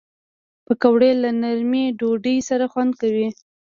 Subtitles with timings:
[0.65, 3.27] پکورې له نرمې ډوډۍ سره خوند کوي